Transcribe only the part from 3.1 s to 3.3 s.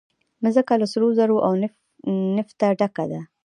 ده.